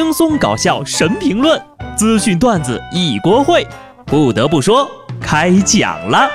[0.00, 1.60] 轻松搞笑神评论，
[1.96, 3.66] 资讯段子一锅烩。
[4.06, 4.88] 不得不说，
[5.20, 6.30] 开讲了。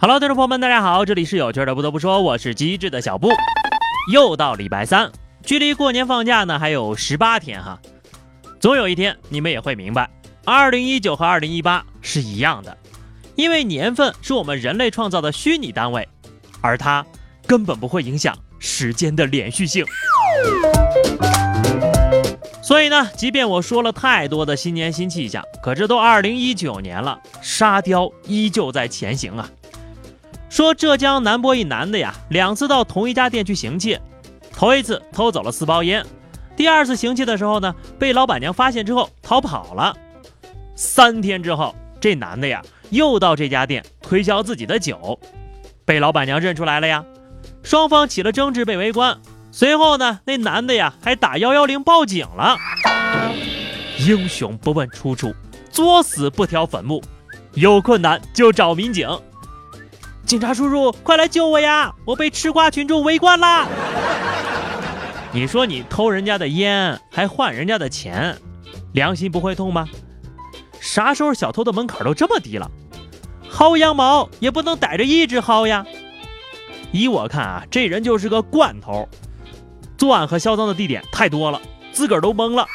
[0.00, 1.72] Hello，听众朋友们，大家好，这里是有趣的。
[1.72, 3.28] 不得不说，我是机智的小布。
[4.12, 5.12] 又到礼拜三，
[5.44, 7.78] 距离过年放假呢还有十八天哈。
[8.58, 10.10] 总有一天，你们也会明白。
[10.44, 12.76] 二零一九和二零一八是一样的，
[13.34, 16.08] 因为年份是我们人类创造的虚拟单位，
[16.60, 17.04] 而它
[17.46, 19.84] 根本不会影响时间的连续性。
[22.62, 29.48] 所以呢，即便我说了太多的新年新气象，可这都二零一九年了，沙雕依旧在前行啊。
[30.48, 34.00] 说浙江南播一男的呀，两次到同一家店去行窃，
[34.52, 36.04] 头一次偷走了四包烟，
[36.56, 39.96] 第二次行窃的时候呢，被老板娘发现之后逃跑了。
[40.74, 45.18] 三天之后，这男的呀又到这家店推销自己的酒，
[45.84, 47.04] 被老板娘认出来了呀。
[47.62, 49.18] 双方起了争执，被围观。
[49.52, 52.56] 随后呢，那男的呀还打幺幺零报警了。
[53.98, 55.34] 英雄不问出处，
[55.70, 57.02] 作死不挑坟墓，
[57.54, 59.08] 有困难就找民警。
[60.24, 61.92] 警察叔叔，快来救我呀！
[62.04, 63.66] 我被吃瓜群众围观啦！
[65.32, 68.36] 你说你偷人家的烟，还换人家的钱，
[68.92, 69.88] 良心不会痛吗？
[70.80, 72.70] 啥时候小偷的门槛都这么低了？
[73.52, 75.84] 薅羊毛也不能逮着一只薅呀！
[76.92, 79.08] 依我看啊，这人就是个惯偷，
[79.98, 81.60] 作案和销赃的地点太多了，
[81.92, 82.66] 自个儿都懵了。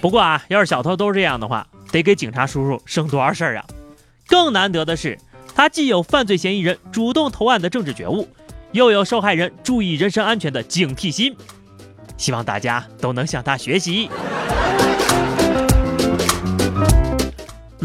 [0.00, 3.64] 不过啊，要是小偷都是这样的话，得给警察叔叔省多少事儿啊！
[4.26, 5.18] 更难得的是，
[5.54, 8.28] 他既有犯罪嫌疑人主动投案的政治觉悟，
[8.72, 11.36] 又有受害人注意人身安全的警惕心。
[12.16, 14.10] 希望大家都能向他学习。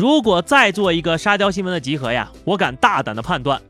[0.02, 3.62] 如果再做一个沙雕新闻的集合呀，我敢大胆的判断，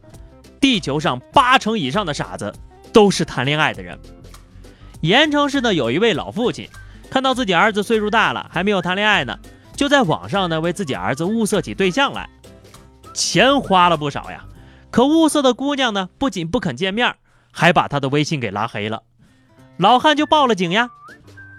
[0.62, 2.54] 地球上八成以上的傻子
[2.94, 4.00] 都是谈恋爱的人。
[5.02, 6.70] 盐城市呢有一位老父亲，
[7.10, 9.38] 看到自己儿子岁数大了还没有谈恋爱呢，
[9.76, 12.30] 就在网上呢为自己儿子物色起对象来，
[13.14, 14.46] 钱花了不少呀。
[14.90, 17.14] 可物色的姑娘呢不仅不肯见面，
[17.52, 19.04] 还把他的微信给拉黑了。
[19.76, 20.92] 老汉就报了警呀。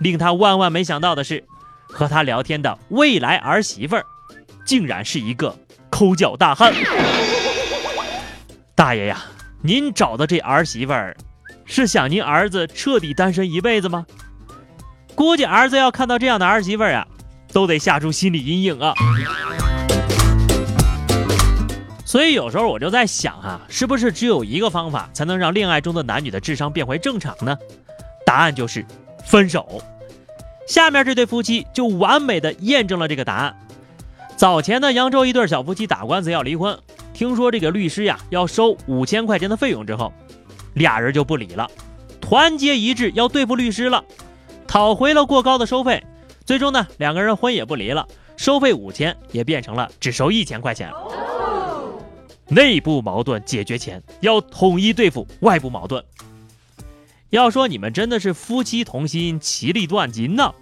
[0.00, 1.44] 令他万万没想到的是，
[1.88, 4.06] 和他聊天的未来儿媳妇儿。
[4.64, 5.56] 竟然是一个
[5.90, 6.72] 抠脚大汉，
[8.74, 9.22] 大爷呀，
[9.62, 11.16] 您找的这儿媳妇儿，
[11.64, 14.06] 是想您儿子彻底单身一辈子吗？
[15.14, 17.06] 估计儿子要看到这样的儿媳妇儿呀，
[17.52, 18.94] 都得吓出心理阴影啊。
[22.04, 27.56] 所以有时候我就在想啊，是不是只有一个方法才能让恋爱中的男女的智商变回正常呢？
[28.24, 28.84] 答案就是
[29.26, 29.82] 分手。
[30.66, 33.56] 下面这对夫妻就完美的验证了这个答案。
[34.42, 36.76] 早前呢，扬州一对小夫妻打官司要离婚，
[37.14, 40.12] 听说这个律师呀要收五千块钱的费用之后，
[40.74, 41.70] 俩人就不理了，
[42.20, 44.04] 团结一致要对付律师了，
[44.66, 46.04] 讨回了过高的收费。
[46.44, 48.04] 最终呢，两个人婚也不离了，
[48.36, 50.90] 收费五千也变成了只收一千块钱。
[52.48, 56.04] 内部矛盾解决前要统一对付外部矛盾。
[57.30, 60.52] 要说你们真的是夫妻同心，其利断金呢。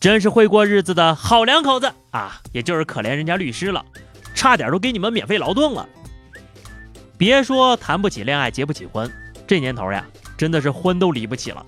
[0.00, 2.40] 真是会过日子的好两口子啊！
[2.52, 3.84] 也就是可怜人家律师了，
[4.32, 5.88] 差点都给你们免费劳动了。
[7.16, 9.10] 别说谈不起恋爱，结不起婚，
[9.44, 11.66] 这年头呀，真的是婚都离不起了。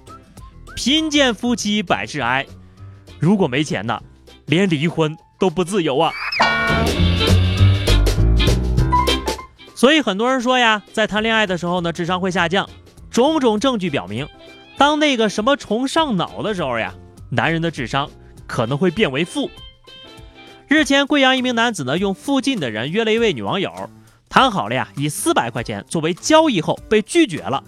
[0.76, 2.46] 贫贱夫妻百事哀，
[3.18, 4.00] 如果没钱呢，
[4.47, 6.12] 连离婚都不自由啊。
[9.74, 12.68] 所以很多人说呀，在谈恋爱的时候呢，智商会下降。
[13.10, 14.28] 种种证据表明，
[14.78, 16.94] 当那个什么虫上脑的时候呀，
[17.30, 18.08] 男人的智商。
[18.50, 19.48] 可能会变为负。
[20.66, 23.72] 日前，贵阳一名男子呢，用附近的人约了一位女网友，
[24.28, 27.62] 谈好了呀，以四百块钱作为交易后被拒绝了。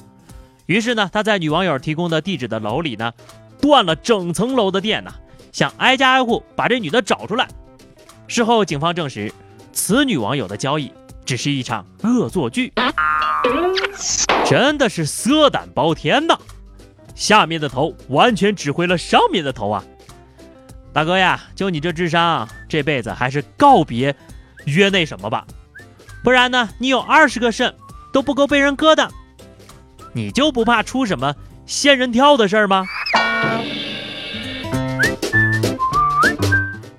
[0.66, 3.12] 于是呢，他在女网友提供的地址的楼里呢，
[3.60, 5.14] 断了整层楼的电呢，
[5.52, 7.48] 想挨家挨户把这女的找出来。
[8.26, 9.32] 事后，警方证实，
[9.72, 10.92] 此女网友的交易
[11.24, 12.72] 只是一场恶作剧。
[14.44, 16.36] 真的是色胆包天呐！
[17.14, 19.84] 下面的头完全指挥了上面的头啊！
[20.92, 24.14] 大哥呀，就你这智商，这辈子还是告别
[24.66, 25.46] 约那什么吧，
[26.22, 27.74] 不然呢，你有二十个肾
[28.12, 29.10] 都不够被人割的，
[30.12, 31.34] 你就不怕出什么
[31.64, 32.84] 仙人跳的事儿吗？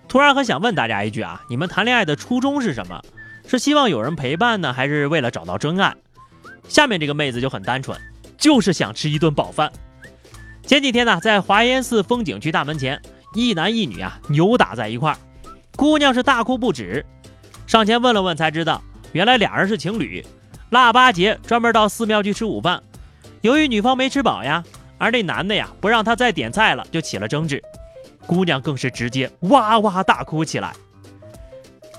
[0.08, 3.00] 突然很想问大家一句啊，你们谈恋爱的初衷是什么？
[3.48, 5.94] 是希望有人陪伴呢，还是为了找到真爱？
[6.68, 8.00] 下面这个妹子就很单纯，
[8.40, 9.72] 就是想吃一顿饱饭。
[10.66, 13.00] 前几天呢，在华严寺风景区大门前。
[13.34, 15.18] 一男一女啊扭打在一块儿，
[15.76, 17.06] 姑娘是大哭不止，
[17.66, 18.82] 上前问了问才知道，
[19.12, 20.26] 原来俩人是情侣，
[20.70, 22.82] 腊八节专门到寺庙去吃午饭，
[23.42, 24.64] 由于女方没吃饱呀，
[24.98, 27.62] 而那男的呀不让她再点菜了，就起了争执，
[28.26, 30.74] 姑娘更是直接哇哇大哭起来，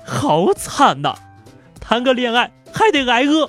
[0.05, 1.13] 好惨呐，
[1.79, 3.47] 谈个恋爱还得挨饿。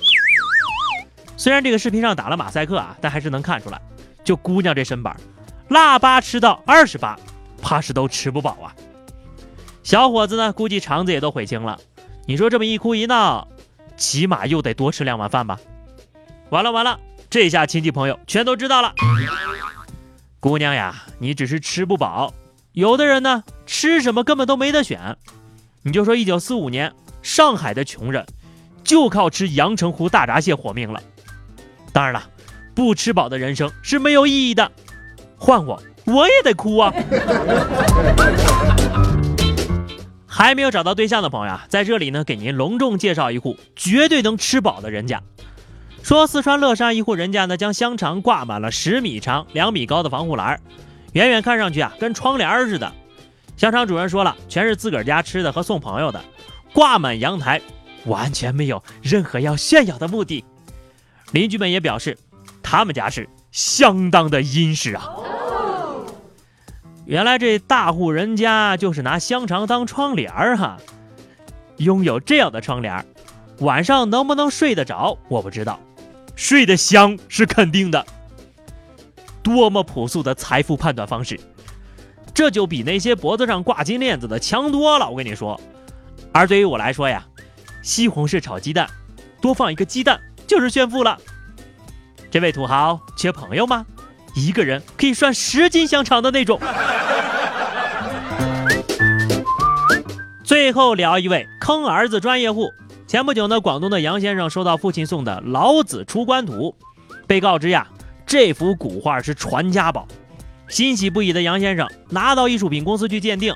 [1.37, 3.79] 虽然这个视频上打了马赛克啊，但还是能看出来，
[4.23, 5.15] 就姑娘这身板，
[5.69, 7.17] 腊八吃到二十八，
[7.67, 8.73] 怕是都吃不饱啊。
[9.83, 11.77] 小伙子呢，估计肠子也都悔青了。
[12.25, 13.45] 你说这么一哭一闹，
[13.97, 15.59] 起码又得多吃两碗饭吧？
[16.49, 16.97] 完了完了，
[17.29, 18.93] 这下亲戚朋友全都知道了。
[20.39, 22.33] 姑娘呀，你只是吃不饱，
[22.71, 25.17] 有的人呢，吃什么根本都没得选。
[25.81, 28.25] 你就说一九四五年，上海的穷人
[28.81, 31.03] 就靠吃阳澄湖大闸蟹活命了。
[31.91, 32.23] 当然了，
[32.73, 34.71] 不吃饱的人生是没有意义的。
[35.37, 36.93] 换我，我也得哭啊！
[40.25, 45.21] 还没有找到对象的朋友啊，在这里呢，给您隆重介绍一户绝对能吃饱的人家。
[46.03, 50.61] 说四川乐山一户人家呢，将香肠挂满了十米长、两米高的防护栏，
[51.11, 52.89] 远远看上去啊，跟窗帘似的。
[53.57, 56.23] 香肠主人说了，全是自个儿家吃的和送朋友的，
[56.73, 57.59] 挂满阳台，
[58.05, 60.45] 完全没有任何要炫耀的目的。
[61.31, 62.17] 邻居们也表示，
[62.63, 65.09] 他们家是相当的殷实啊。
[67.07, 70.77] 原来这大户人家就是拿香肠当窗帘儿哈。
[71.77, 73.05] 拥有这样的窗帘，
[73.59, 75.79] 晚上能不能睡得着我不知道，
[76.35, 78.05] 睡得香是肯定的。
[79.41, 81.39] 多么朴素的财富判断方式，
[82.33, 85.09] 这就比那些脖子上挂金链子的强多了。
[85.09, 85.57] 我跟你说，
[86.33, 87.25] 而对于我来说呀，
[87.81, 88.85] 西红柿炒鸡蛋，
[89.39, 90.19] 多放一个鸡蛋。
[90.45, 91.17] 就是炫富了。
[92.31, 93.85] 这位土豪缺朋友吗？
[94.33, 96.57] 一个人可以涮十斤香肠的那种。
[100.67, 102.73] 最后聊一位坑儿子专业户。
[103.07, 106.75] 前不久呢，广东的杨先生收到父亲送的《老子出关图》，
[107.25, 107.87] 被告知呀，
[108.25, 110.05] 这幅古画是传家宝。
[110.67, 113.53] 欣喜不已的杨先生拿到艺术品公司去鉴定，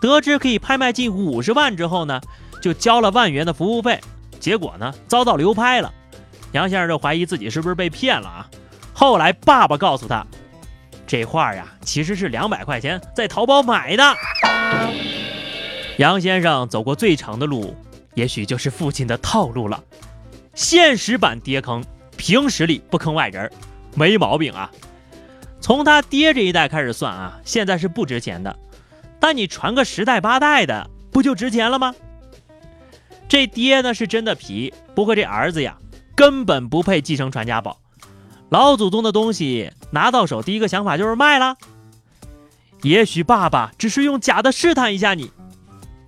[0.00, 2.20] 得知可以拍卖近五十万之后呢，
[2.60, 4.00] 就交了万元的服务费，
[4.40, 5.94] 结果呢，遭到流拍了。
[6.50, 8.50] 杨先生就怀疑自己是不是被骗了啊？
[8.92, 10.26] 后来爸爸告诉他，
[11.06, 14.02] 这画呀其实是两百块钱在淘宝买的。
[15.98, 17.76] 杨先生走过最长的路，
[18.14, 19.82] 也许就是父亲的套路了。
[20.54, 21.84] 现实版爹坑，
[22.16, 23.50] 凭实力不坑外人，
[23.94, 24.70] 没毛病啊。
[25.60, 28.56] 从他爹这一代开始算啊，现在是不值钱的，
[29.18, 31.94] 但你传个十代八代的，不就值钱了吗？
[33.28, 35.76] 这爹呢是真的皮，不过这儿子呀。
[36.16, 37.78] 根本不配继承传家宝，
[38.50, 41.56] 老祖宗的东西拿到手，第一个想法就是卖了。
[42.82, 45.30] 也许爸爸只是用假的试探一下你，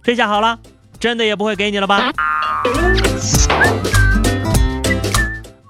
[0.02, 0.58] 这下好了，
[0.98, 2.12] 真的也不会给你了吧？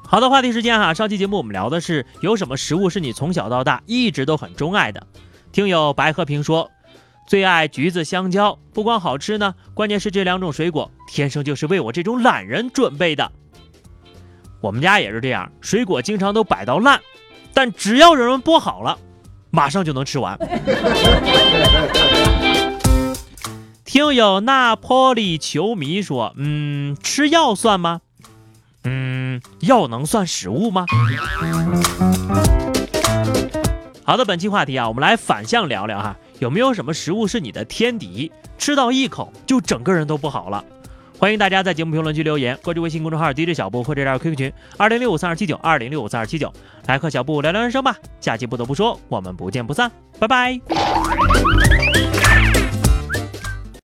[0.07, 5.07] 好的，话题时间哈，上期节目我们聊的是有什么食物是你从小到大一直都很钟爱的。
[5.53, 6.71] 听友白和平说，
[7.27, 13.31] 最爱橘子、香蕉，不光好吃呢，关键是这两种水果天生就是为我这种懒人准备的。
[14.63, 16.99] 我们家也是这样，水果经常都摆到烂，
[17.53, 18.99] 但只要有人剥好了，
[19.51, 20.39] 马上就能吃完。
[24.03, 28.01] 又有那波里球迷说：“嗯，吃药算吗？
[28.83, 30.87] 嗯，药能算食物吗？”
[34.03, 40.65] 好的，本期话题啊，我们来反向聊聊哈，有没有什么食物是你的天敌，吃到一口就整个人都不好了？
[41.17, 46.53] 欢迎大家在节目评论区留言，关注微信公众号 DJ 小布或者加 QQ 群二零六五三二七九二零六五三二七九，
[46.89, 47.95] 来和小布聊聊人生吧。
[48.21, 50.61] 下期不得不说，我们不见不散，拜拜。